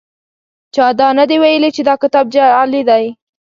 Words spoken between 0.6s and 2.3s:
چا دا نه دي ویلي چې دا کتاب